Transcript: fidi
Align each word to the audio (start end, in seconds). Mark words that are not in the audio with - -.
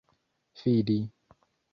fidi 0.57 0.97